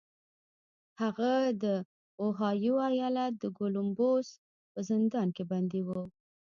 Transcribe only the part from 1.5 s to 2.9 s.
د اوهایو